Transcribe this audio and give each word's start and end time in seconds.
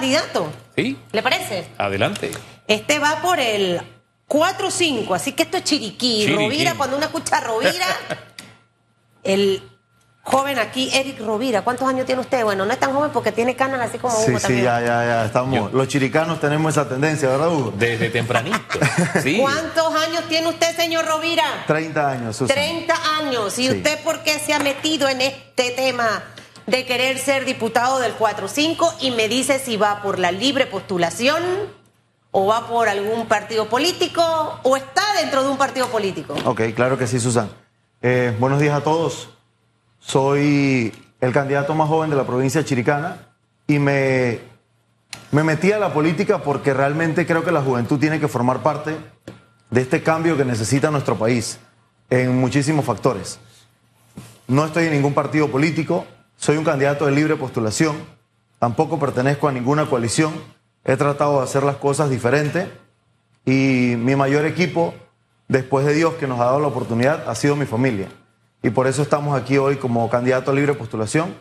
candidato. 0.00 0.52
Sí, 0.76 0.98
¿Le 1.12 1.22
parece? 1.22 1.68
adelante. 1.78 2.30
Este 2.68 2.98
va 2.98 3.20
por 3.22 3.38
el 3.40 3.80
4-5, 4.28 5.14
así 5.14 5.32
que 5.32 5.44
esto 5.44 5.56
es 5.56 5.64
Chiriquí. 5.64 6.22
Chiriquí. 6.26 6.34
Rovira, 6.34 6.74
cuando 6.74 6.96
uno 6.96 7.06
escucha 7.06 7.40
Rovira, 7.40 7.86
el 9.22 9.62
joven 10.22 10.58
aquí, 10.58 10.90
Eric 10.92 11.20
Rovira, 11.20 11.62
¿cuántos 11.62 11.88
años 11.88 12.04
tiene 12.04 12.20
usted? 12.20 12.42
Bueno, 12.42 12.66
no 12.66 12.72
es 12.72 12.80
tan 12.80 12.92
joven 12.92 13.10
porque 13.12 13.30
tiene 13.30 13.54
canas 13.54 13.80
así 13.80 13.98
como 13.98 14.14
Sí, 14.16 14.30
Hugo 14.30 14.38
sí, 14.38 14.42
también. 14.42 14.64
ya, 14.64 14.80
ya, 14.80 15.04
ya. 15.06 15.24
Estamos. 15.26 15.54
Yo- 15.54 15.70
Los 15.72 15.86
chiricanos 15.88 16.40
tenemos 16.40 16.72
esa 16.74 16.88
tendencia, 16.88 17.28
¿verdad, 17.28 17.48
Hugo? 17.52 17.72
Desde 17.76 18.10
tempranito. 18.10 18.58
Sí. 19.22 19.38
¿Cuántos 19.40 19.94
años 19.94 20.24
tiene 20.28 20.48
usted, 20.48 20.74
señor 20.76 21.06
Rovira? 21.06 21.64
30 21.68 22.10
años, 22.10 22.36
Susan. 22.36 22.54
30 22.54 22.94
años. 23.18 23.56
¿Y 23.58 23.68
Sí. 23.68 23.76
usted 23.76 24.02
por 24.02 24.22
qué 24.24 24.38
se 24.40 24.52
ha 24.52 24.58
metido 24.58 25.08
en 25.08 25.20
este 25.20 25.70
tema 25.70 26.24
de 26.66 26.84
querer 26.84 27.18
ser 27.18 27.44
diputado 27.44 27.98
del 27.98 28.16
4-5? 28.16 28.94
Y 29.00 29.10
me 29.12 29.28
dice 29.28 29.58
si 29.58 29.76
va 29.76 30.02
por 30.02 30.18
la 30.18 30.32
libre 30.32 30.66
postulación 30.66 31.42
o 32.30 32.46
va 32.46 32.66
por 32.68 32.88
algún 32.88 33.26
partido 33.26 33.68
político 33.68 34.22
o 34.62 34.76
está 34.76 35.02
dentro 35.20 35.42
de 35.42 35.48
un 35.48 35.56
partido 35.56 35.88
político. 35.88 36.34
Ok, 36.44 36.62
claro 36.74 36.98
que 36.98 37.06
sí, 37.06 37.18
Susan. 37.18 37.48
Eh, 38.02 38.36
buenos 38.38 38.60
días 38.60 38.74
a 38.74 38.82
todos. 38.82 39.30
Soy 40.00 40.92
el 41.20 41.32
candidato 41.32 41.74
más 41.74 41.88
joven 41.88 42.10
de 42.10 42.16
la 42.16 42.26
provincia 42.26 42.60
de 42.60 42.66
Chiricana 42.66 43.28
y 43.66 43.78
me, 43.78 44.40
me 45.32 45.42
metí 45.42 45.72
a 45.72 45.78
la 45.78 45.92
política 45.92 46.42
porque 46.42 46.74
realmente 46.74 47.26
creo 47.26 47.42
que 47.42 47.52
la 47.52 47.62
juventud 47.62 47.98
tiene 47.98 48.20
que 48.20 48.28
formar 48.28 48.62
parte 48.62 48.96
de 49.70 49.80
este 49.80 50.02
cambio 50.02 50.36
que 50.36 50.44
necesita 50.44 50.90
nuestro 50.90 51.16
país 51.16 51.58
en 52.10 52.38
muchísimos 52.38 52.84
factores. 52.84 53.38
No 54.46 54.64
estoy 54.64 54.86
en 54.86 54.92
ningún 54.92 55.14
partido 55.14 55.50
político, 55.50 56.06
soy 56.36 56.56
un 56.56 56.64
candidato 56.64 57.06
de 57.06 57.12
libre 57.12 57.36
postulación, 57.36 57.96
tampoco 58.58 58.98
pertenezco 58.98 59.48
a 59.48 59.52
ninguna 59.52 59.86
coalición, 59.86 60.34
he 60.84 60.96
tratado 60.96 61.38
de 61.38 61.44
hacer 61.44 61.62
las 61.62 61.76
cosas 61.76 62.10
diferentes 62.10 62.68
y 63.44 63.94
mi 63.98 64.16
mayor 64.16 64.44
equipo, 64.44 64.94
después 65.48 65.86
de 65.86 65.94
Dios 65.94 66.14
que 66.14 66.26
nos 66.26 66.40
ha 66.40 66.46
dado 66.46 66.60
la 66.60 66.68
oportunidad, 66.68 67.28
ha 67.28 67.34
sido 67.34 67.56
mi 67.56 67.66
familia. 67.66 68.08
Y 68.62 68.70
por 68.70 68.86
eso 68.86 69.02
estamos 69.02 69.40
aquí 69.40 69.58
hoy 69.58 69.76
como 69.76 70.08
candidato 70.10 70.50
a 70.50 70.54
libre 70.54 70.74
postulación. 70.74 71.34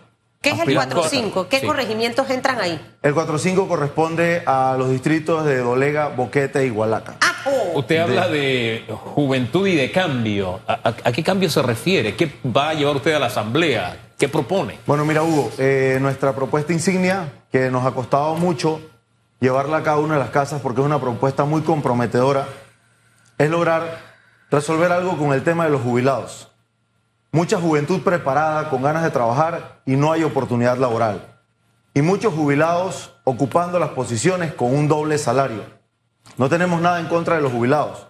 ¿Qué 0.45 0.49
es 0.51 0.55
el 0.55 0.61
aspirando- 0.77 0.95
4-5? 1.01 1.47
¿Qué 1.49 1.59
Sí. 1.59 1.65
corregimientos 1.65 2.29
entran 2.29 2.59
ahí? 2.61 2.79
El 3.01 3.13
4-5 3.13 3.67
corresponde 3.67 4.43
a 4.45 4.75
los 4.77 4.89
distritos 4.89 5.43
de 5.45 5.57
Dolega, 5.57 6.07
Boquete 6.09 6.65
y 6.65 6.69
Hualaca. 6.71 7.15
¡Ajo! 7.19 7.51
Usted 7.75 7.97
habla 7.97 8.27
de 8.27 8.85
juventud 9.15 9.67
y 9.67 9.75
de 9.75 9.91
cambio. 9.91 10.59
¿A, 10.67 10.73
a- 10.73 10.95
a 11.03 11.11
qué 11.11 11.23
cambio 11.23 11.49
se 11.49 11.61
refiere? 11.61 12.15
¿Qué 12.15 12.31
va 12.45 12.69
a 12.69 12.73
llevar 12.73 12.95
usted 12.95 13.13
a 13.13 13.19
la 13.19 13.25
asamblea? 13.27 13.97
¿Qué 14.17 14.29
propone? 14.29 14.79
Bueno, 14.87 15.03
mira, 15.03 15.23
Hugo, 15.23 15.51
eh, 15.57 15.97
nuestra 15.99 16.33
propuesta 16.33 16.71
insignia, 16.71 17.33
que 17.51 17.69
nos 17.69 17.85
ha 17.85 17.91
costado 17.91 18.35
mucho 18.35 18.79
llevarla 19.41 19.77
a 19.77 19.83
cada 19.83 19.97
una 19.97 20.13
de 20.13 20.19
las 20.21 20.29
casas 20.29 20.61
porque 20.61 20.79
es 20.81 20.85
una 20.85 20.99
propuesta 21.01 21.43
muy 21.43 21.61
comprometedora, 21.63 22.45
es 23.37 23.49
lograr 23.49 23.99
resolver 24.49 24.91
algo 24.91 25.17
con 25.17 25.33
el 25.33 25.43
tema 25.43 25.65
de 25.65 25.71
los 25.71 25.81
jubilados. 25.81 26.49
Mucha 27.35 27.59
juventud 27.59 27.99
preparada, 27.99 28.69
con 28.69 28.81
ganas 28.81 29.03
de 29.03 29.09
trabajar 29.09 29.81
y 29.85 29.97
no 29.97 30.13
hay 30.13 30.23
oportunidad 30.23 30.77
laboral. 30.77 31.35
Y 31.93 32.01
muchos 32.01 32.33
jubilados 32.33 33.11
ocupando 33.25 33.77
las 33.77 33.89
posiciones 33.89 34.53
con 34.53 34.73
un 34.73 34.87
doble 34.87 35.17
salario. 35.17 35.65
No 36.37 36.47
tenemos 36.47 36.79
nada 36.79 37.01
en 37.01 37.07
contra 37.07 37.35
de 37.35 37.41
los 37.41 37.51
jubilados, 37.51 38.07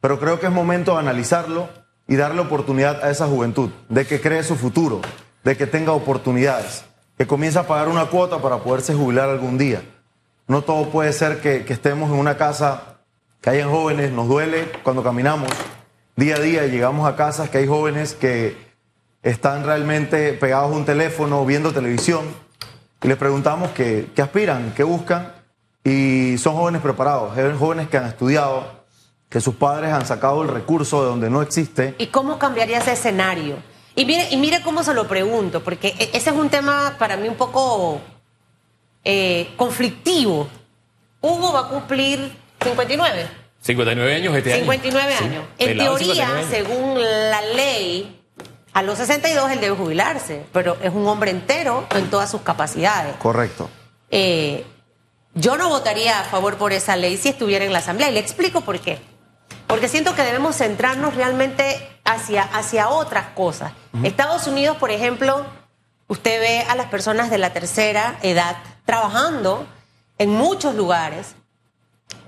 pero 0.00 0.18
creo 0.18 0.40
que 0.40 0.46
es 0.46 0.52
momento 0.52 0.94
de 0.94 0.98
analizarlo 0.98 1.68
y 2.08 2.16
darle 2.16 2.40
oportunidad 2.40 3.04
a 3.04 3.10
esa 3.10 3.28
juventud, 3.28 3.70
de 3.90 4.08
que 4.08 4.20
cree 4.20 4.42
su 4.42 4.56
futuro, 4.56 5.02
de 5.44 5.56
que 5.56 5.68
tenga 5.68 5.92
oportunidades, 5.92 6.84
que 7.16 7.28
comience 7.28 7.60
a 7.60 7.68
pagar 7.68 7.86
una 7.86 8.06
cuota 8.06 8.42
para 8.42 8.58
poderse 8.58 8.92
jubilar 8.92 9.28
algún 9.28 9.56
día. 9.56 9.82
No 10.48 10.62
todo 10.62 10.90
puede 10.90 11.12
ser 11.12 11.40
que, 11.40 11.64
que 11.64 11.74
estemos 11.74 12.10
en 12.10 12.16
una 12.16 12.36
casa, 12.36 12.96
que 13.40 13.50
hayan 13.50 13.70
jóvenes, 13.70 14.10
nos 14.10 14.26
duele 14.26 14.68
cuando 14.82 15.04
caminamos 15.04 15.48
día 16.16 16.36
a 16.36 16.40
día 16.40 16.66
y 16.66 16.70
llegamos 16.70 17.08
a 17.08 17.16
casas 17.16 17.50
que 17.50 17.58
hay 17.58 17.66
jóvenes 17.66 18.14
que 18.14 18.63
están 19.24 19.64
realmente 19.64 20.34
pegados 20.34 20.70
a 20.72 20.76
un 20.76 20.84
teléfono, 20.84 21.44
viendo 21.44 21.72
televisión, 21.72 22.24
y 23.02 23.08
les 23.08 23.16
preguntamos 23.16 23.72
qué, 23.72 24.06
qué 24.14 24.22
aspiran, 24.22 24.72
qué 24.76 24.84
buscan, 24.84 25.32
y 25.82 26.38
son 26.38 26.54
jóvenes 26.54 26.80
preparados, 26.80 27.32
jóvenes 27.58 27.88
que 27.88 27.96
han 27.96 28.06
estudiado, 28.06 28.84
que 29.28 29.40
sus 29.40 29.56
padres 29.56 29.92
han 29.92 30.06
sacado 30.06 30.42
el 30.42 30.48
recurso 30.48 31.02
de 31.02 31.08
donde 31.08 31.28
no 31.30 31.42
existe. 31.42 31.94
¿Y 31.98 32.06
cómo 32.06 32.38
cambiaría 32.38 32.78
ese 32.78 32.92
escenario? 32.92 33.56
Y 33.96 34.04
mire, 34.04 34.28
y 34.30 34.36
mire 34.36 34.62
cómo 34.62 34.82
se 34.84 34.94
lo 34.94 35.08
pregunto, 35.08 35.62
porque 35.64 35.88
e- 35.98 36.10
ese 36.14 36.30
es 36.30 36.36
un 36.36 36.48
tema 36.48 36.94
para 36.98 37.16
mí 37.16 37.28
un 37.28 37.34
poco 37.36 38.00
eh, 39.04 39.50
conflictivo. 39.56 40.48
Hugo 41.20 41.52
va 41.52 41.60
a 41.60 41.68
cumplir 41.68 42.32
59. 42.62 43.26
59 43.60 44.14
años 44.14 44.36
este 44.36 44.52
año. 44.52 44.62
59 44.62 45.14
Sí, 45.18 45.24
años. 45.24 45.44
En 45.58 45.78
teoría, 45.78 45.98
59 45.98 46.32
años. 46.38 46.50
según 46.50 47.00
la 47.02 47.40
ley, 47.54 48.20
a 48.74 48.82
los 48.82 48.98
62 48.98 49.52
él 49.52 49.60
debe 49.60 49.76
jubilarse, 49.76 50.44
pero 50.52 50.76
es 50.82 50.92
un 50.92 51.06
hombre 51.06 51.30
entero 51.30 51.86
en 51.94 52.10
todas 52.10 52.28
sus 52.30 52.42
capacidades. 52.42 53.14
Correcto. 53.16 53.70
Eh, 54.10 54.66
yo 55.34 55.56
no 55.56 55.68
votaría 55.68 56.18
a 56.20 56.24
favor 56.24 56.56
por 56.56 56.72
esa 56.72 56.96
ley 56.96 57.16
si 57.16 57.28
estuviera 57.28 57.64
en 57.64 57.72
la 57.72 57.78
Asamblea. 57.78 58.10
Y 58.10 58.14
le 58.14 58.20
explico 58.20 58.62
por 58.62 58.80
qué. 58.80 58.98
Porque 59.68 59.88
siento 59.88 60.16
que 60.16 60.22
debemos 60.22 60.56
centrarnos 60.56 61.14
realmente 61.14 61.98
hacia, 62.04 62.42
hacia 62.42 62.88
otras 62.88 63.26
cosas. 63.34 63.72
Estados 64.02 64.46
Unidos, 64.48 64.76
por 64.76 64.90
ejemplo, 64.90 65.46
usted 66.08 66.40
ve 66.40 66.66
a 66.68 66.74
las 66.74 66.86
personas 66.86 67.30
de 67.30 67.38
la 67.38 67.52
tercera 67.52 68.18
edad 68.22 68.56
trabajando 68.84 69.66
en 70.18 70.30
muchos 70.30 70.74
lugares 70.74 71.36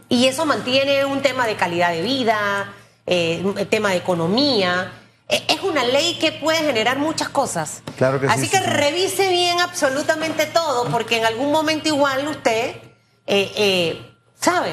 y 0.09 0.27
eso 0.27 0.47
mantiene 0.47 1.05
un 1.05 1.23
tema 1.23 1.47
de 1.47 1.57
calidad 1.57 1.91
de 1.91 2.03
vida, 2.03 2.73
eh, 3.05 3.43
un 3.45 3.55
tema 3.67 3.91
de 3.91 3.97
economía. 3.97 4.93
Eh, 5.29 5.43
Es 5.49 5.63
una 5.63 5.85
ley 5.85 6.19
que 6.21 6.33
puede 6.33 6.59
generar 6.59 6.99
muchas 6.99 7.29
cosas. 7.29 7.83
Claro 7.97 8.21
que 8.21 8.29
sí, 8.29 8.33
Así 8.35 8.49
que 8.49 8.61
revise 8.61 9.29
bien 9.31 9.61
absolutamente 9.61 10.47
todo, 10.47 10.89
porque 10.91 11.19
en 11.19 11.25
algún 11.25 11.51
momento 11.51 11.89
igual 11.89 12.27
usted, 12.29 12.77
eh, 13.27 13.53
eh, 13.57 14.15
¿sabe? 14.41 14.71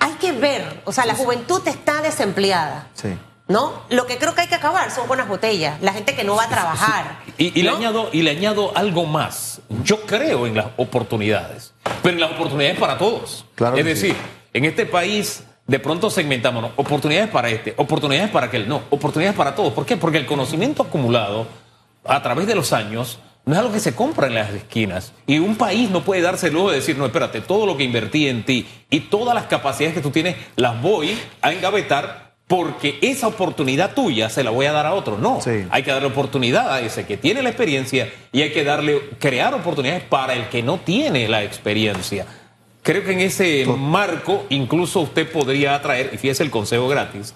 Hay 0.00 0.12
que 0.14 0.32
ver, 0.32 0.82
o 0.84 0.92
sea, 0.92 1.06
la 1.06 1.14
juventud 1.14 1.66
está 1.66 2.02
desempleada. 2.02 2.88
Sí. 2.94 3.16
¿No? 3.46 3.82
Lo 3.90 4.06
que 4.06 4.16
creo 4.16 4.34
que 4.34 4.40
hay 4.42 4.48
que 4.48 4.54
acabar 4.54 4.90
son 4.90 5.06
con 5.06 5.18
las 5.18 5.28
botellas, 5.28 5.80
la 5.82 5.92
gente 5.92 6.14
que 6.14 6.24
no 6.24 6.34
va 6.34 6.44
a 6.44 6.48
trabajar. 6.48 7.18
Y, 7.36 7.58
y 7.58 7.62
le 7.62 7.70
añado, 7.70 8.08
y 8.10 8.22
le 8.22 8.30
añado 8.30 8.72
algo 8.74 9.04
más. 9.04 9.60
Yo 9.82 10.00
creo 10.06 10.46
en 10.46 10.54
las 10.56 10.66
oportunidades, 10.78 11.74
pero 12.02 12.14
en 12.14 12.20
las 12.20 12.32
oportunidades 12.32 12.78
para 12.78 12.96
todos. 12.96 13.44
Claro 13.54 13.76
es 13.76 13.82
que 13.82 13.88
decir, 13.90 14.12
sí. 14.14 14.18
en 14.54 14.64
este 14.64 14.86
país 14.86 15.42
de 15.66 15.78
pronto 15.78 16.10
segmentamos 16.10 16.62
¿no? 16.62 16.70
oportunidades 16.76 17.30
para 17.30 17.48
este, 17.48 17.74
oportunidades 17.76 18.30
para 18.30 18.46
aquel, 18.46 18.68
no, 18.68 18.82
oportunidades 18.90 19.36
para 19.36 19.54
todos. 19.54 19.72
¿Por 19.72 19.86
qué? 19.86 19.96
Porque 19.96 20.18
el 20.18 20.26
conocimiento 20.26 20.82
acumulado 20.82 21.46
a 22.04 22.22
través 22.22 22.46
de 22.46 22.54
los 22.54 22.72
años 22.72 23.18
no 23.46 23.52
es 23.54 23.58
algo 23.58 23.72
que 23.72 23.80
se 23.80 23.94
compra 23.94 24.26
en 24.26 24.34
las 24.34 24.50
esquinas. 24.52 25.12
Y 25.26 25.38
un 25.38 25.56
país 25.56 25.90
no 25.90 26.02
puede 26.02 26.22
darse 26.22 26.50
luego 26.50 26.70
de 26.70 26.76
decir, 26.76 26.96
no, 26.96 27.04
espérate, 27.06 27.40
todo 27.40 27.66
lo 27.66 27.76
que 27.76 27.84
invertí 27.84 28.28
en 28.28 28.44
ti 28.44 28.66
y 28.90 29.00
todas 29.00 29.34
las 29.34 29.44
capacidades 29.44 29.94
que 29.94 30.02
tú 30.02 30.10
tienes 30.10 30.36
las 30.56 30.80
voy 30.80 31.18
a 31.42 31.52
engavetar 31.52 32.24
porque 32.46 32.98
esa 33.00 33.26
oportunidad 33.26 33.94
tuya 33.94 34.28
se 34.28 34.44
la 34.44 34.50
voy 34.50 34.66
a 34.66 34.72
dar 34.72 34.84
a 34.86 34.92
otro. 34.94 35.16
No, 35.18 35.40
Sí. 35.40 35.64
hay 35.70 35.82
que 35.82 35.90
darle 35.90 36.08
oportunidad 36.08 36.72
a 36.72 36.80
ese 36.80 37.06
que 37.06 37.16
tiene 37.16 37.42
la 37.42 37.48
experiencia 37.48 38.12
y 38.32 38.42
hay 38.42 38.52
que 38.52 38.64
darle, 38.64 39.00
crear 39.18 39.54
oportunidades 39.54 40.02
para 40.04 40.34
el 40.34 40.48
que 40.50 40.62
no 40.62 40.78
tiene 40.78 41.26
la 41.28 41.42
experiencia. 41.42 42.26
Creo 42.84 43.02
que 43.02 43.12
en 43.12 43.20
ese 43.20 43.64
marco 43.66 44.44
incluso 44.50 45.00
usted 45.00 45.32
podría 45.32 45.74
atraer, 45.74 46.10
y 46.12 46.18
fíjese 46.18 46.42
el 46.42 46.50
consejo 46.50 46.86
gratis, 46.86 47.34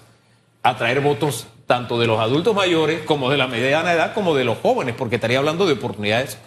atraer 0.61 1.01
votos 1.01 1.47
tanto 1.65 1.99
de 1.99 2.05
los 2.05 2.19
adultos 2.19 2.55
mayores 2.55 3.01
como 3.01 3.31
de 3.31 3.37
la 3.37 3.47
mediana 3.47 3.91
edad 3.93 4.13
como 4.13 4.35
de 4.35 4.43
los 4.43 4.59
jóvenes, 4.59 4.93
porque 4.95 5.15
estaría 5.15 5.39
hablando 5.39 5.65
de 5.65 5.73
oportunidades 5.73 6.37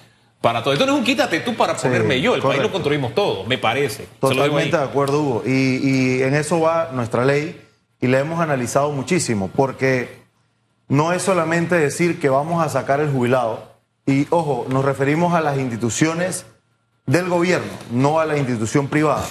para 0.40 0.62
todos. 0.62 0.74
Esto 0.74 0.86
no 0.86 0.92
es 0.92 0.98
un 1.00 1.04
quítate 1.04 1.40
tú 1.40 1.56
para 1.56 1.76
Sí, 1.76 1.88
ponerme 1.88 2.20
yo, 2.20 2.36
el 2.36 2.42
país 2.42 2.62
lo 2.62 2.70
construimos 2.70 3.12
todo, 3.12 3.44
me 3.44 3.58
parece. 3.58 4.06
Totalmente 4.20 4.76
de 4.76 4.84
acuerdo, 4.84 5.20
Hugo. 5.20 5.42
Y, 5.44 5.50
y 5.50 6.22
en 6.22 6.34
eso 6.34 6.60
va 6.60 6.90
nuestra 6.92 7.24
ley 7.24 7.60
y 8.00 8.06
la 8.06 8.20
hemos 8.20 8.38
analizado 8.38 8.92
muchísimo, 8.92 9.50
porque 9.52 10.22
no 10.86 11.12
es 11.12 11.22
solamente 11.22 11.74
decir 11.74 12.20
que 12.20 12.28
vamos 12.28 12.64
a 12.64 12.68
sacar 12.68 13.00
el 13.00 13.10
jubilado, 13.10 13.72
y 14.06 14.28
ojo, 14.30 14.64
nos 14.68 14.84
referimos 14.84 15.34
a 15.34 15.40
las 15.40 15.58
instituciones 15.58 16.46
del 17.06 17.28
gobierno, 17.28 17.70
no 17.90 18.20
a 18.20 18.26
la 18.26 18.36
institución 18.36 18.88
privada. 18.88 19.24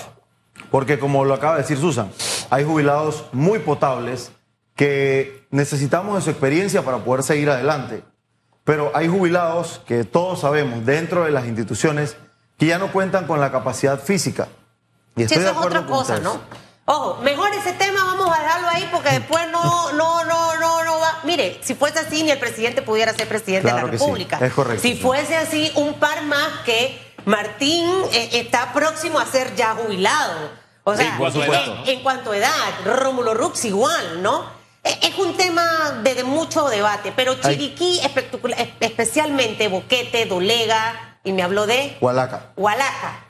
Porque 0.69 0.99
como 0.99 1.25
lo 1.25 1.33
acaba 1.33 1.55
de 1.55 1.61
decir 1.63 1.77
Susan, 1.77 2.11
hay 2.49 2.63
jubilados 2.63 3.25
muy 3.31 3.59
potables 3.59 4.31
que 4.75 5.45
necesitamos 5.51 6.15
de 6.15 6.21
su 6.21 6.29
experiencia 6.29 6.83
para 6.83 6.99
poder 6.99 7.23
seguir 7.23 7.49
adelante. 7.49 8.03
Pero 8.63 8.91
hay 8.95 9.07
jubilados 9.07 9.81
que 9.87 10.03
todos 10.03 10.41
sabemos 10.41 10.85
dentro 10.85 11.25
de 11.25 11.31
las 11.31 11.45
instituciones 11.45 12.15
que 12.57 12.67
ya 12.67 12.77
no 12.77 12.91
cuentan 12.91 13.25
con 13.27 13.39
la 13.41 13.51
capacidad 13.51 13.99
física. 13.99 14.47
Y 15.15 15.21
Sí, 15.21 15.23
estoy 15.23 15.37
eso 15.37 15.45
de 15.45 15.51
es 15.51 15.57
acuerdo 15.57 15.79
otra 15.79 15.87
con 15.89 15.97
cosa. 15.97 16.19
¿no? 16.19 16.39
Ojo, 16.85 17.21
mejor 17.21 17.49
ese 17.53 17.73
tema 17.73 18.03
vamos 18.03 18.35
a 18.35 18.39
dejarlo 18.41 18.67
ahí 18.69 18.87
porque 18.91 19.09
después 19.19 19.49
no, 19.51 19.91
no, 19.93 20.23
no, 20.25 20.59
no, 20.59 20.83
no 20.83 20.99
va. 20.99 21.19
Mire, 21.23 21.59
si 21.63 21.73
fuese 21.75 21.99
así, 21.99 22.23
ni 22.23 22.31
el 22.31 22.39
presidente 22.39 22.81
pudiera 22.81 23.13
ser 23.13 23.27
presidente 23.27 23.69
Claro 23.69 23.87
de 23.87 23.93
la 23.93 23.97
sí, 23.97 24.03
República. 24.03 24.37
es 24.45 24.53
correcto, 24.53 24.81
Si 24.81 24.93
sí. 24.93 24.99
fuese 25.01 25.35
así, 25.35 25.71
un 25.75 25.95
par 25.95 26.23
más 26.25 26.59
que 26.65 27.10
Martín 27.25 27.87
eh, 28.13 28.29
está 28.33 28.73
próximo 28.73 29.19
a 29.19 29.25
ser 29.25 29.55
ya 29.55 29.75
jubilado. 29.75 30.51
O 30.83 30.95
sea, 30.95 31.13
en 31.13 31.17
cuanto 31.17 31.41
a 31.41 31.45
en, 31.45 31.51
edad, 31.51 31.65
¿no? 31.67 31.85
en 31.85 31.99
cuanto 32.01 32.31
a 32.31 32.37
edad, 32.37 32.73
Rómulo 32.85 33.33
Rux 33.33 33.65
igual, 33.65 34.21
¿no? 34.23 34.45
Es 34.83 35.15
un 35.19 35.37
tema 35.37 36.01
de, 36.03 36.15
de 36.15 36.23
mucho 36.23 36.67
debate, 36.67 37.13
pero. 37.15 37.35
Chiriquí, 37.35 38.01
especialmente 38.79 39.67
Boquete, 39.67 40.25
Dolega, 40.25 41.19
y 41.23 41.33
me 41.33 41.43
habló 41.43 41.67
de 41.67 41.97
Hualaca. 42.01 42.51
Hualaca. 42.55 43.25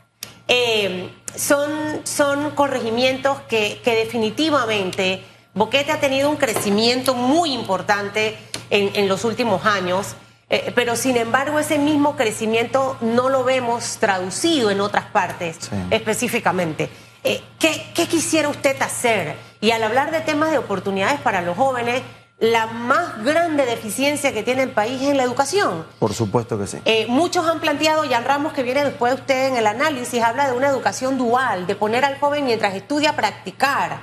Eh, 0.48 1.10
son, 1.36 2.02
son 2.06 2.52
corregimientos 2.52 3.40
que, 3.50 3.82
que 3.84 3.96
definitivamente 3.96 5.24
Boquete 5.54 5.92
ha 5.92 6.00
tenido 6.00 6.30
un 6.30 6.38
crecimiento 6.38 7.14
muy 7.14 7.54
importante 7.54 8.38
en, 8.70 8.92
en 8.96 9.10
los 9.10 9.26
últimos 9.26 9.66
años, 9.66 10.16
eh, 10.54 10.72
pero 10.76 10.96
sin 10.96 11.16
embargo 11.18 11.58
ese 11.60 11.78
mismo 11.80 12.16
crecimiento 12.16 12.98
no 13.02 13.30
lo 13.30 13.44
vemos 13.44 13.98
traducido 14.00 14.70
en 14.70 14.82
otras 14.82 15.06
partes 15.06 15.58
Sí. 15.62 15.76
específicamente. 15.90 16.90
Eh, 17.24 17.42
¿qué, 17.60 17.92
¿Qué 17.96 18.08
quisiera 18.08 18.50
usted 18.50 18.80
hacer? 18.82 19.36
Y 19.62 19.72
al 19.72 19.82
hablar 19.84 20.12
de 20.12 20.22
temas 20.22 20.52
de 20.52 20.58
oportunidades 20.58 21.20
para 21.22 21.42
los 21.42 21.56
jóvenes, 21.56 22.02
la 22.40 22.66
más 22.66 23.24
grande 23.24 23.66
deficiencia 23.66 24.34
que 24.34 24.42
tiene 24.42 24.64
el 24.64 24.72
país 24.72 25.00
es 25.02 25.10
en 25.10 25.18
la 25.18 25.24
educación. 25.24 25.86
Por 26.00 26.14
supuesto 26.14 26.58
que 26.60 26.66
sí. 26.66 26.80
Eh, 26.86 27.06
muchos 27.08 27.48
han 27.48 27.60
planteado, 27.60 28.04
Jan 28.10 28.26
Ramos, 28.26 28.54
que 28.54 28.64
viene 28.64 28.84
después 28.84 29.14
de 29.14 29.22
usted 29.22 29.48
en 29.50 29.58
el 29.58 29.68
análisis, 29.68 30.22
habla 30.24 30.48
de 30.50 30.58
una 30.58 30.68
educación 30.68 31.18
dual, 31.20 31.68
de 31.68 31.76
poner 31.76 32.04
al 32.04 32.20
joven 32.20 32.46
mientras 32.46 32.74
estudia 32.74 33.12
a 33.12 33.16
practicar, 33.16 34.00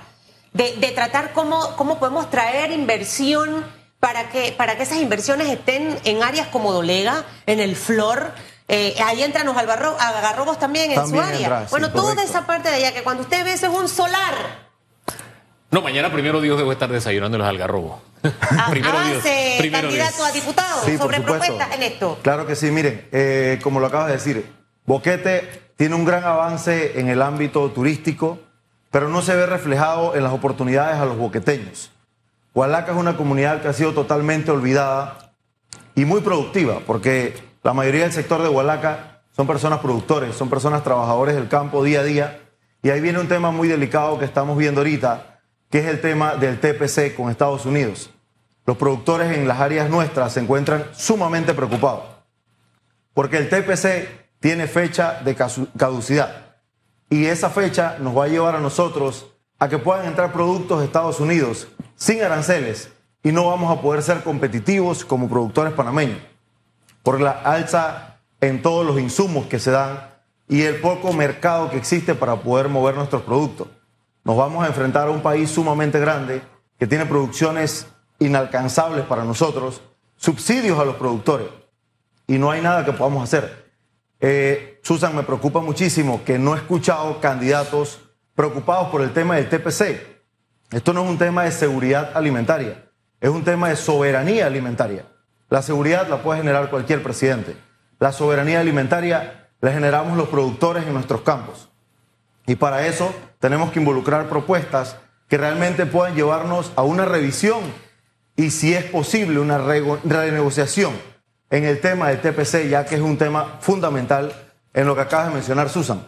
de, 0.52 0.76
de 0.76 0.90
tratar 0.92 1.32
cómo, 1.32 1.74
cómo 1.76 1.98
podemos 1.98 2.30
traer 2.30 2.70
inversión 2.70 3.64
para 4.00 4.28
que, 4.30 4.52
para 4.52 4.76
que 4.76 4.84
esas 4.84 4.98
inversiones 4.98 5.48
estén 5.48 5.98
en 6.04 6.22
áreas 6.22 6.48
como 6.48 6.72
Dolega, 6.72 7.24
en 7.46 7.60
el 7.60 7.74
Flor. 7.76 8.32
eh, 8.68 8.94
ahí 9.04 9.22
entran 9.22 9.46
los 9.46 9.56
albarro- 9.56 9.96
algarrobos 9.98 10.58
también 10.58 10.90
en 10.92 11.08
su 11.08 11.18
área. 11.20 11.38
entra, 11.40 11.60
sí, 11.62 11.66
bueno, 11.70 11.90
toda 11.90 12.10
correcto. 12.14 12.30
esa 12.30 12.46
parte 12.46 12.68
de 12.68 12.74
allá, 12.76 12.92
que 12.92 13.02
cuando 13.02 13.22
usted 13.22 13.42
ve 13.44 13.52
eso 13.54 13.66
es 13.66 13.72
un 13.72 13.88
solar. 13.88 14.34
No, 15.70 15.82
mañana 15.82 16.10
primero 16.12 16.40
Dios 16.40 16.56
debo 16.58 16.72
estar 16.72 16.88
desayunando 16.90 17.36
en 17.36 17.40
los 17.40 17.48
algarrobos. 17.48 18.00
A- 18.22 18.66
primero 18.70 18.92
Dios. 19.00 19.10
avance, 19.10 19.56
Primero 19.58 19.88
Dios. 19.90 20.02
candidato 20.04 20.24
a 20.24 20.32
diputado, 20.32 20.80
Sí, 20.84 20.92
por 20.92 21.00
sobre 21.00 21.16
supuesto. 21.18 21.44
propuestas 21.46 21.76
en 21.76 21.82
esto. 21.82 22.18
Claro 22.22 22.46
que 22.46 22.56
sí, 22.56 22.70
miren, 22.70 23.08
eh, 23.12 23.58
como 23.62 23.80
lo 23.80 23.86
acabas 23.86 24.06
de 24.08 24.12
decir, 24.14 24.52
Boquete 24.86 25.72
tiene 25.76 25.94
un 25.94 26.04
gran 26.04 26.24
avance 26.24 26.98
en 27.00 27.08
el 27.08 27.20
ámbito 27.22 27.70
turístico, 27.70 28.38
pero 28.90 29.08
no 29.08 29.20
se 29.22 29.34
ve 29.36 29.44
reflejado 29.46 30.14
en 30.16 30.24
las 30.24 30.32
oportunidades 30.32 30.96
a 30.98 31.04
los 31.04 31.16
boqueteños. 31.18 31.90
Hualaca 32.54 32.92
es 32.92 32.98
una 32.98 33.16
comunidad 33.16 33.62
que 33.62 33.68
ha 33.68 33.72
sido 33.72 33.92
totalmente 33.92 34.50
olvidada 34.50 35.32
y 35.94 36.04
muy 36.04 36.20
productiva, 36.20 36.80
porque 36.86 37.34
la 37.62 37.72
mayoría 37.72 38.02
del 38.02 38.12
sector 38.12 38.42
de 38.42 38.48
Hualaca 38.48 39.22
son 39.36 39.46
personas 39.46 39.80
productores, 39.80 40.34
son 40.34 40.48
personas 40.48 40.82
trabajadores 40.82 41.34
del 41.34 41.48
campo 41.48 41.84
día 41.84 42.00
a 42.00 42.04
día. 42.04 42.40
Y 42.82 42.90
ahí 42.90 43.00
viene 43.00 43.18
un 43.18 43.28
tema 43.28 43.50
muy 43.50 43.68
delicado 43.68 44.18
que 44.18 44.24
estamos 44.24 44.56
viendo 44.56 44.80
ahorita, 44.80 45.40
que 45.70 45.80
es 45.80 45.86
el 45.86 46.00
tema 46.00 46.34
del 46.36 46.58
TPC 46.60 47.14
con 47.14 47.30
Estados 47.30 47.66
Unidos. 47.66 48.10
Los 48.66 48.76
productores 48.76 49.36
en 49.36 49.46
las 49.46 49.60
áreas 49.60 49.90
nuestras 49.90 50.32
se 50.32 50.40
encuentran 50.40 50.84
sumamente 50.92 51.54
preocupados, 51.54 52.04
porque 53.14 53.38
el 53.38 53.48
TPC 53.48 54.08
tiene 54.40 54.66
fecha 54.66 55.20
de 55.24 55.34
caducidad. 55.34 56.56
Y 57.10 57.26
esa 57.26 57.50
fecha 57.50 57.96
nos 57.98 58.16
va 58.16 58.24
a 58.24 58.28
llevar 58.28 58.54
a 58.56 58.60
nosotros 58.60 59.26
a 59.58 59.68
que 59.68 59.78
puedan 59.78 60.06
entrar 60.06 60.32
productos 60.32 60.80
de 60.80 60.86
Estados 60.86 61.18
Unidos 61.20 61.68
sin 61.98 62.22
aranceles 62.22 62.90
y 63.22 63.32
no 63.32 63.48
vamos 63.48 63.76
a 63.76 63.82
poder 63.82 64.02
ser 64.02 64.22
competitivos 64.22 65.04
como 65.04 65.28
productores 65.28 65.72
panameños 65.74 66.20
por 67.02 67.20
la 67.20 67.32
alza 67.32 68.20
en 68.40 68.62
todos 68.62 68.86
los 68.86 69.00
insumos 69.00 69.46
que 69.46 69.58
se 69.58 69.72
dan 69.72 70.08
y 70.48 70.62
el 70.62 70.76
poco 70.80 71.12
mercado 71.12 71.70
que 71.70 71.76
existe 71.76 72.14
para 72.14 72.36
poder 72.36 72.68
mover 72.68 72.94
nuestros 72.94 73.22
productos. 73.22 73.68
Nos 74.24 74.36
vamos 74.36 74.64
a 74.64 74.68
enfrentar 74.68 75.08
a 75.08 75.10
un 75.10 75.20
país 75.20 75.50
sumamente 75.50 75.98
grande 75.98 76.40
que 76.78 76.86
tiene 76.86 77.04
producciones 77.04 77.86
inalcanzables 78.20 79.04
para 79.04 79.24
nosotros, 79.24 79.82
subsidios 80.16 80.78
a 80.78 80.84
los 80.84 80.96
productores 80.96 81.48
y 82.26 82.38
no 82.38 82.50
hay 82.50 82.60
nada 82.60 82.84
que 82.84 82.92
podamos 82.92 83.24
hacer. 83.24 83.66
Eh, 84.20 84.80
Susan, 84.82 85.16
me 85.16 85.24
preocupa 85.24 85.60
muchísimo 85.60 86.22
que 86.24 86.38
no 86.38 86.54
he 86.54 86.58
escuchado 86.58 87.20
candidatos 87.20 88.00
preocupados 88.34 88.88
por 88.88 89.02
el 89.02 89.12
tema 89.12 89.36
del 89.36 89.48
TPC. 89.48 90.17
Esto 90.70 90.92
no 90.92 91.02
es 91.02 91.10
un 91.10 91.18
tema 91.18 91.44
de 91.44 91.50
seguridad 91.50 92.10
alimentaria, 92.14 92.84
es 93.20 93.30
un 93.30 93.42
tema 93.42 93.70
de 93.70 93.76
soberanía 93.76 94.46
alimentaria. 94.46 95.06
La 95.48 95.62
seguridad 95.62 96.08
la 96.08 96.22
puede 96.22 96.40
generar 96.40 96.68
cualquier 96.68 97.02
presidente. 97.02 97.56
La 97.98 98.12
soberanía 98.12 98.60
alimentaria 98.60 99.48
la 99.60 99.72
generamos 99.72 100.16
los 100.16 100.28
productores 100.28 100.86
en 100.86 100.92
nuestros 100.92 101.22
campos. 101.22 101.70
Y 102.46 102.56
para 102.56 102.86
eso 102.86 103.14
tenemos 103.40 103.72
que 103.72 103.80
involucrar 103.80 104.28
propuestas 104.28 104.96
que 105.28 105.38
realmente 105.38 105.86
puedan 105.86 106.14
llevarnos 106.14 106.72
a 106.76 106.82
una 106.82 107.06
revisión 107.06 107.60
y 108.36 108.50
si 108.50 108.74
es 108.74 108.84
posible 108.84 109.40
una 109.40 109.58
renegociación 109.58 110.92
en 111.50 111.64
el 111.64 111.80
tema 111.80 112.08
del 112.08 112.20
TPC, 112.20 112.68
ya 112.68 112.84
que 112.84 112.94
es 112.94 113.00
un 113.00 113.16
tema 113.16 113.56
fundamental 113.60 114.32
en 114.74 114.86
lo 114.86 114.94
que 114.94 115.00
acabas 115.00 115.28
de 115.28 115.34
mencionar, 115.34 115.70
Susan. 115.70 116.04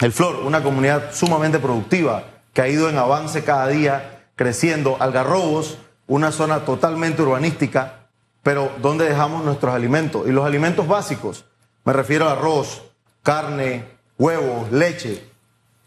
El 0.00 0.12
Flor, 0.12 0.36
una 0.44 0.60
comunidad 0.60 1.14
sumamente 1.14 1.60
productiva 1.60 2.24
que 2.52 2.62
ha 2.62 2.68
ido 2.68 2.88
en 2.88 2.98
avance 2.98 3.44
cada 3.44 3.68
día, 3.68 4.26
creciendo. 4.36 4.96
Algarrobos, 5.00 5.78
una 6.06 6.32
zona 6.32 6.64
totalmente 6.64 7.22
urbanística, 7.22 8.08
pero 8.42 8.72
¿dónde 8.80 9.08
dejamos 9.08 9.44
nuestros 9.44 9.74
alimentos? 9.74 10.26
Y 10.26 10.32
los 10.32 10.44
alimentos 10.44 10.86
básicos, 10.86 11.44
me 11.84 11.92
refiero 11.92 12.28
a 12.28 12.32
arroz, 12.32 12.82
carne, 13.22 13.86
huevos, 14.18 14.70
leche, 14.72 15.24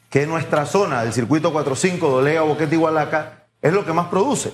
que 0.10 0.26
nuestra 0.26 0.66
zona, 0.66 1.04
el 1.04 1.14
circuito 1.14 1.52
45, 1.52 2.10
Dolega, 2.10 2.42
Boquete 2.42 2.76
y 2.76 2.78
Hualaca, 2.78 3.46
es 3.62 3.74
lo 3.74 3.86
que 3.86 3.94
más 3.94 4.08
produce. 4.08 4.54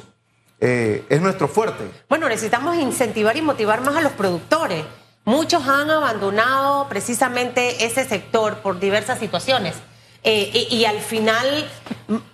Eh, 0.59 1.05
es 1.09 1.21
nuestro 1.21 1.47
fuerte. 1.47 1.89
Bueno, 2.07 2.29
necesitamos 2.29 2.77
incentivar 2.77 3.35
y 3.35 3.41
motivar 3.41 3.81
más 3.81 3.95
a 3.95 4.01
los 4.01 4.11
productores. 4.13 4.85
Muchos 5.25 5.67
han 5.67 5.89
abandonado 5.89 6.87
precisamente 6.87 7.85
ese 7.85 8.05
sector 8.05 8.57
por 8.57 8.79
diversas 8.79 9.19
situaciones. 9.19 9.75
Eh, 10.23 10.67
y, 10.69 10.75
y 10.77 10.85
al 10.85 10.99
final, 10.99 11.69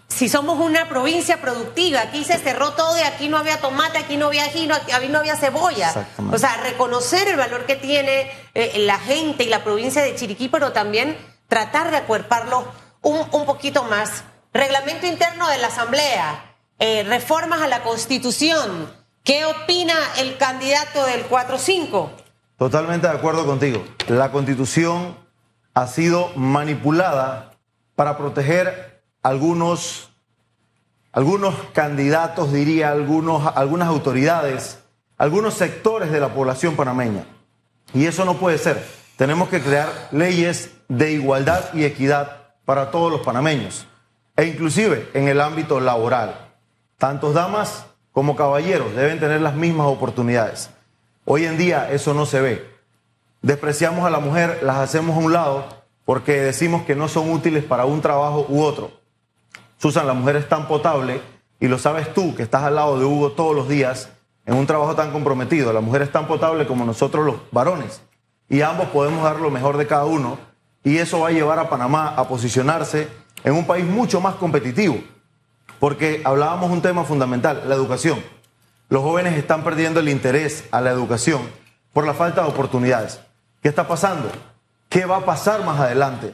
si 0.08 0.28
somos 0.30 0.60
una 0.60 0.90
provincia 0.90 1.40
productiva, 1.40 2.02
aquí 2.02 2.24
se 2.24 2.38
cerró 2.38 2.72
todo 2.74 2.98
y 2.98 3.02
aquí 3.02 3.30
no 3.30 3.38
había 3.38 3.60
tomate, 3.62 3.98
aquí 3.98 4.18
no 4.18 4.28
había 4.28 4.44
ají, 4.46 4.68
no- 4.68 4.76
aquí 4.76 5.08
no 5.10 5.20
había 5.20 5.36
cebolla. 5.38 5.94
O 6.32 6.38
sea, 6.38 6.58
reconocer 6.58 7.28
el 7.28 7.38
valor 7.38 7.66
que 7.66 7.76
tiene 7.76 8.30
eh, 8.54 8.74
la 8.80 9.00
gente 9.00 9.44
y 9.46 9.48
la 9.48 9.64
provincia 9.64 10.02
de 10.02 10.16
Chiriquí, 10.16 10.50
pero 10.50 10.72
también 10.74 11.18
tratar 11.48 11.92
de 11.92 11.98
acuerparlo 11.98 12.66
un, 13.02 13.26
un 13.32 13.46
poquito 13.46 13.84
más. 13.84 14.24
Reglamento 14.54 15.06
interno 15.06 15.48
de 15.50 15.58
la 15.60 15.68
Asamblea, 15.68 16.56
eh, 16.80 17.04
reformas 17.08 17.62
a 17.62 17.68
la 17.68 17.84
Constitución. 17.84 18.92
¿Qué 19.24 19.46
opina 19.46 19.94
el 20.18 20.38
candidato 20.38 21.06
del 21.06 21.28
4-5? 21.30 22.10
Totalmente 22.58 23.08
de 23.08 23.14
acuerdo 23.14 23.46
contigo. 23.46 23.84
La 24.08 24.32
constitución 24.32 25.18
ha 25.74 25.86
sido 25.88 26.32
manipulada 26.36 27.52
para 27.98 28.16
proteger 28.16 29.02
algunos, 29.24 30.12
algunos 31.12 31.56
candidatos, 31.74 32.54
diría, 32.54 32.92
algunos, 32.92 33.52
algunas 33.56 33.88
autoridades, 33.88 34.78
algunos 35.18 35.56
sectores 35.56 36.12
de 36.12 36.20
la 36.20 36.32
población 36.32 36.76
panameña. 36.76 37.26
Y 37.96 38.06
eso 38.06 38.24
no 38.24 38.36
puede 38.36 38.60
ser. 38.60 38.86
Tenemos 39.16 39.50
que 39.50 39.62
crear 39.62 40.10
leyes 40.12 40.70
de 40.88 41.14
igualdad 41.14 41.74
y 41.74 41.86
equidad 41.86 42.54
para 42.66 42.92
todos 42.92 43.12
los 43.12 43.22
panameños. 43.22 43.88
E 44.36 44.46
inclusive 44.46 45.10
en 45.16 45.28
el 45.28 45.42
ámbito 45.42 45.80
laboral. 45.80 46.52
Tantos 47.00 47.34
damas 47.34 47.88
como 48.12 48.36
caballeros 48.36 48.96
deben 48.96 49.20
tener 49.20 49.42
las 49.42 49.56
mismas 49.56 49.88
oportunidades. 49.88 50.70
Hoy 51.26 51.46
en 51.46 51.58
día 51.58 51.90
eso 51.92 52.14
no 52.14 52.28
se 52.28 52.42
ve. 52.42 52.70
Despreciamos 53.42 54.06
a 54.06 54.12
la 54.12 54.20
mujer, 54.20 54.60
las 54.62 54.78
hacemos 54.78 55.16
a 55.16 55.20
un 55.20 55.34
lado 55.34 55.77
porque 56.08 56.40
decimos 56.40 56.84
que 56.84 56.96
no 56.96 57.10
son 57.10 57.30
útiles 57.32 57.66
para 57.66 57.84
un 57.84 58.00
trabajo 58.00 58.46
u 58.48 58.62
otro. 58.62 58.92
Susan, 59.78 60.08
la 60.08 60.14
mujer 60.14 60.38
es 60.38 60.48
tan 60.48 60.66
potable 60.66 61.20
y 61.60 61.68
lo 61.68 61.78
sabes 61.78 62.14
tú 62.14 62.34
que 62.34 62.44
estás 62.44 62.64
al 62.64 62.76
lado 62.76 62.98
de 62.98 63.04
Hugo 63.04 63.34
todos 63.34 63.54
los 63.54 63.68
días 63.68 64.10
en 64.46 64.56
un 64.56 64.66
trabajo 64.66 64.96
tan 64.96 65.12
comprometido. 65.12 65.74
La 65.74 65.82
mujer 65.82 66.04
es 66.04 66.12
tan 66.14 66.26
potable 66.26 66.66
como 66.66 66.86
nosotros 66.86 67.26
los 67.26 67.36
varones 67.52 68.02
y 68.48 68.62
ambos 68.62 68.88
podemos 68.88 69.22
dar 69.22 69.42
lo 69.42 69.52
mejor 69.52 69.76
de 69.76 69.86
cada 69.86 70.06
uno 70.06 70.38
y 70.82 70.96
eso 70.96 71.20
va 71.20 71.28
a 71.28 71.32
llevar 71.32 71.60
a 71.60 71.70
Panamá 71.70 72.14
a 72.16 72.26
posicionarse 72.30 73.10
en 73.44 73.56
un 73.56 73.68
país 73.68 73.84
mucho 73.84 74.22
más 74.22 74.36
competitivo 74.36 75.00
porque 75.78 76.22
hablábamos 76.24 76.72
un 76.72 76.82
tema 76.82 77.04
fundamental, 77.04 77.64
la 77.68 77.76
educación. 77.76 78.24
Los 78.88 79.04
jóvenes 79.04 79.38
están 79.38 79.62
perdiendo 79.62 80.00
el 80.00 80.08
interés 80.08 80.70
a 80.72 80.80
la 80.80 80.92
educación 80.92 81.42
por 81.92 82.08
la 82.08 82.14
falta 82.14 82.44
de 82.44 82.48
oportunidades. 82.48 83.20
¿Qué 83.62 83.68
está 83.68 83.90
pasando? 83.90 84.32
¿Qué 84.90 85.06
va 85.06 85.18
a 85.18 85.26
pasar 85.26 85.64
más 85.66 85.80
adelante? 85.80 86.34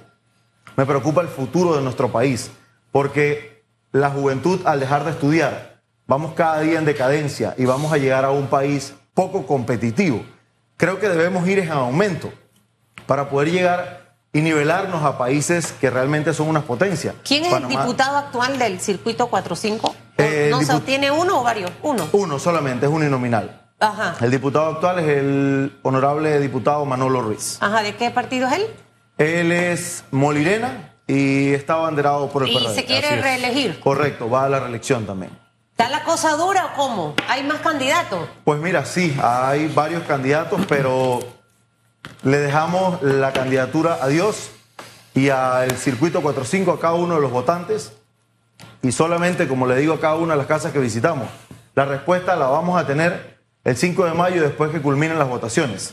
Me 0.75 0.85
preocupa 0.85 1.21
el 1.21 1.27
futuro 1.27 1.75
de 1.75 1.81
nuestro 1.81 2.11
país, 2.11 2.51
porque 2.91 3.63
la 3.91 4.09
juventud 4.09 4.59
al 4.65 4.79
dejar 4.79 5.03
de 5.05 5.11
estudiar, 5.11 5.79
vamos 6.07 6.33
cada 6.33 6.59
día 6.61 6.79
en 6.79 6.85
decadencia 6.85 7.53
y 7.57 7.65
vamos 7.65 7.91
a 7.93 7.97
llegar 7.97 8.25
a 8.25 8.31
un 8.31 8.47
país 8.47 8.93
poco 9.13 9.45
competitivo. 9.45 10.23
Creo 10.77 10.99
que 10.99 11.09
debemos 11.09 11.47
ir 11.47 11.59
en 11.59 11.71
aumento 11.71 12.31
para 13.05 13.29
poder 13.29 13.51
llegar 13.51 14.15
y 14.33 14.41
nivelarnos 14.41 15.03
a 15.03 15.17
países 15.17 15.71
que 15.73 15.89
realmente 15.91 16.33
son 16.33 16.47
unas 16.47 16.63
potencias. 16.63 17.13
¿Quién 17.23 17.45
es 17.45 17.51
Panamá- 17.51 17.73
el 17.73 17.79
diputado 17.81 18.17
actual 18.17 18.57
del 18.57 18.79
circuito 18.79 19.27
45? 19.27 19.95
Eh, 20.17 20.47
no 20.51 20.61
sé, 20.61 20.73
dipu- 20.73 20.83
¿tiene 20.83 21.11
uno 21.11 21.41
o 21.41 21.43
varios? 21.43 21.71
Uno. 21.83 22.07
Uno 22.13 22.39
solamente, 22.39 22.87
es 22.87 22.91
uninominal. 22.91 23.62
Ajá. 23.83 24.15
El 24.21 24.31
diputado 24.31 24.67
actual 24.71 24.99
es 24.99 25.07
el 25.09 25.77
honorable 25.83 26.39
diputado 26.39 26.85
Manolo 26.85 27.21
Ruiz. 27.21 27.57
Ajá, 27.59 27.83
¿de 27.83 27.95
qué 27.95 28.09
partido 28.11 28.47
es 28.47 28.53
él? 28.53 28.67
Él 29.17 29.51
es 29.51 30.05
Molirena 30.11 30.93
y 31.05 31.53
está 31.53 31.73
abanderado 31.73 32.29
por 32.29 32.43
el 32.43 32.49
Y 32.49 32.55
PRD. 32.57 32.75
se 32.75 32.85
quiere 32.85 33.07
así 33.07 33.15
es. 33.17 33.21
reelegir. 33.21 33.79
Correcto, 33.81 34.29
va 34.29 34.45
a 34.45 34.49
la 34.49 34.59
reelección 34.61 35.05
también. 35.05 35.37
¿Está 35.71 35.89
la 35.89 36.03
cosa 36.03 36.35
dura 36.37 36.67
o 36.67 36.73
cómo? 36.75 37.13
¿Hay 37.27 37.43
más 37.43 37.59
candidatos? 37.59 38.27
Pues 38.45 38.59
mira, 38.61 38.85
sí, 38.85 39.15
hay 39.21 39.67
varios 39.67 40.03
candidatos, 40.03 40.61
pero 40.69 41.19
le 42.23 42.37
dejamos 42.37 43.01
la 43.01 43.33
candidatura 43.33 43.97
a 44.01 44.07
Dios 44.07 44.51
y 45.13 45.29
al 45.29 45.71
circuito 45.77 46.21
45 46.21 46.71
a 46.71 46.79
cada 46.79 46.93
uno 46.93 47.15
de 47.15 47.21
los 47.21 47.31
votantes. 47.31 47.91
Y 48.81 48.91
solamente, 48.91 49.47
como 49.47 49.67
le 49.67 49.75
digo 49.75 49.93
a 49.95 49.99
cada 49.99 50.15
una 50.15 50.33
de 50.33 50.37
las 50.37 50.47
casas 50.47 50.71
que 50.71 50.79
visitamos, 50.79 51.27
la 51.75 51.85
respuesta 51.85 52.35
la 52.35 52.47
vamos 52.47 52.79
a 52.81 52.85
tener 52.85 53.32
el 53.63 53.77
5 53.77 54.05
de 54.05 54.13
mayo 54.13 54.41
después 54.41 54.71
que 54.71 54.81
culminen 54.81 55.17
las 55.17 55.29
votaciones. 55.29 55.91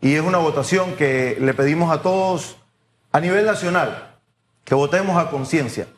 Y 0.00 0.14
es 0.14 0.22
una 0.22 0.38
votación 0.38 0.94
que 0.94 1.36
le 1.40 1.52
pedimos 1.54 1.92
a 1.92 2.02
todos 2.02 2.56
a 3.12 3.20
nivel 3.20 3.44
nacional 3.44 4.16
que 4.64 4.74
votemos 4.74 5.16
a 5.16 5.30
conciencia. 5.30 5.88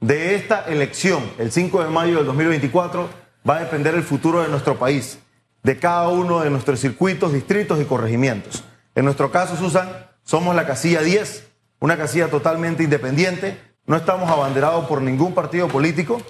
De 0.00 0.34
esta 0.34 0.64
elección, 0.66 1.22
el 1.38 1.50
5 1.50 1.84
de 1.84 1.90
mayo 1.90 2.16
del 2.16 2.26
2024, 2.26 3.08
va 3.48 3.56
a 3.56 3.60
depender 3.60 3.94
el 3.94 4.02
futuro 4.02 4.42
de 4.42 4.48
nuestro 4.48 4.78
país, 4.78 5.18
de 5.62 5.78
cada 5.78 6.08
uno 6.08 6.40
de 6.40 6.50
nuestros 6.50 6.80
circuitos, 6.80 7.32
distritos 7.32 7.80
y 7.80 7.84
corregimientos. 7.84 8.64
En 8.94 9.04
nuestro 9.04 9.30
caso, 9.30 9.56
Susan, 9.56 9.88
somos 10.24 10.54
la 10.54 10.66
casilla 10.66 11.00
10, 11.00 11.48
una 11.80 11.96
casilla 11.96 12.28
totalmente 12.28 12.82
independiente, 12.82 13.58
no 13.86 13.96
estamos 13.96 14.30
abanderados 14.30 14.86
por 14.86 15.00
ningún 15.00 15.32
partido 15.32 15.68
político 15.68 16.20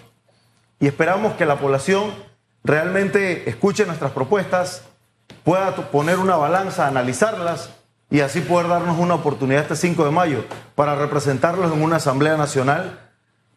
y 0.79 0.87
esperamos 0.87 1.35
que 1.35 1.47
la 1.47 1.59
población 1.59 2.13
realmente 2.67 3.49
escuche 3.49 3.87
nuestras 3.87 4.11
propuestas, 4.11 4.83
pueda 5.45 5.75
poner 5.77 6.19
una 6.19 6.37
balanza, 6.37 6.89
analizarlas 6.89 7.71
y 8.11 8.21
así 8.21 8.41
poder 8.41 8.69
darnos 8.69 8.99
una 8.99 9.15
oportunidad 9.15 9.63
este 9.63 9.77
5 9.77 10.05
de 10.05 10.11
mayo 10.11 10.45
para 10.75 10.97
representarlos 10.97 11.73
en 11.73 11.81
una 11.81 11.97
Asamblea 11.97 12.37
Nacional 12.37 12.99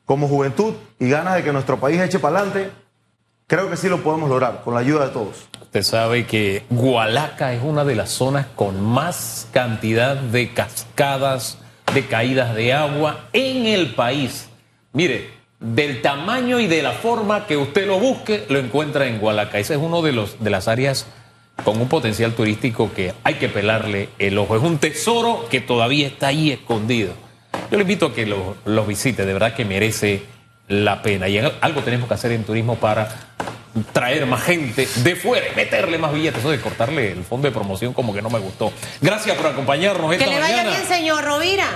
como 0.05 0.27
juventud 0.27 0.75
y 0.99 1.09
ganas 1.09 1.35
de 1.35 1.43
que 1.43 1.51
nuestro 1.51 1.79
país 1.79 1.99
eche 1.99 2.19
para 2.19 2.39
adelante. 2.39 2.71
Creo 3.47 3.69
que 3.69 3.77
sí 3.77 3.89
lo 3.89 4.03
podemos 4.03 4.29
lograr 4.29 4.61
con 4.63 4.75
la 4.75 4.81
ayuda 4.81 5.07
de 5.07 5.11
todos. 5.11 5.49
Usted 5.59 5.81
sabe 5.81 6.27
que 6.27 6.65
Gualaca 6.69 7.53
es 7.53 7.63
una 7.63 7.83
de 7.83 7.95
las 7.95 8.11
zonas 8.11 8.45
con 8.55 8.79
más 8.79 9.47
cantidad 9.51 10.15
de 10.15 10.53
cascadas, 10.53 11.57
de 11.93 12.05
caídas 12.05 12.53
de 12.53 12.73
agua 12.73 13.27
en 13.33 13.65
el 13.65 13.95
país. 13.95 14.49
Mire, 14.93 15.38
del 15.59 16.01
tamaño 16.01 16.59
y 16.59 16.67
de 16.67 16.81
la 16.81 16.91
forma 16.91 17.45
que 17.45 17.57
usted 17.57 17.85
lo 17.85 17.99
busque, 17.99 18.45
lo 18.49 18.59
encuentra 18.59 19.07
en 19.07 19.19
Gualaca. 19.19 19.59
Esa 19.59 19.73
es 19.73 19.79
una 19.79 19.99
de, 20.01 20.13
los, 20.13 20.41
de 20.43 20.49
las 20.49 20.67
áreas 20.67 21.05
con 21.65 21.81
un 21.81 21.89
potencial 21.89 22.33
turístico 22.33 22.91
que 22.95 23.13
hay 23.23 23.33
que 23.35 23.49
pelarle 23.49 24.09
el 24.19 24.37
ojo. 24.37 24.55
Es 24.55 24.63
un 24.63 24.77
tesoro 24.77 25.47
que 25.49 25.59
todavía 25.59 26.07
está 26.07 26.27
ahí 26.27 26.51
escondido. 26.51 27.13
Yo 27.69 27.77
le 27.77 27.81
invito 27.81 28.07
a 28.07 28.13
que 28.13 28.25
lo- 28.25 28.55
los 28.65 28.87
visite, 28.87 29.25
de 29.25 29.33
verdad 29.33 29.53
que 29.53 29.65
merece 29.65 30.23
la 30.69 31.01
pena. 31.01 31.27
Y 31.27 31.37
algo 31.39 31.81
tenemos 31.81 32.07
que 32.07 32.13
hacer 32.13 32.31
en 32.31 32.43
turismo 32.45 32.75
para 32.75 33.09
traer 33.91 34.25
más 34.25 34.43
gente 34.43 34.87
de 35.03 35.15
fuera 35.15 35.45
y 35.51 35.55
meterle 35.55 35.97
más 35.97 36.13
billetes. 36.13 36.39
Eso 36.39 36.51
de 36.51 36.61
cortarle 36.61 37.11
el 37.11 37.23
fondo 37.25 37.47
de 37.49 37.51
promoción 37.53 37.93
como 37.93 38.13
que 38.13 38.21
no 38.21 38.29
me 38.29 38.39
gustó. 38.39 38.71
Gracias 39.01 39.35
por 39.35 39.47
acompañarnos 39.47 40.13
esta 40.13 40.23
Que 40.23 40.31
le 40.31 40.39
vaya 40.39 40.57
mañana. 40.57 40.69
bien, 40.77 40.87
señor 40.87 41.25
Rovira. 41.25 41.67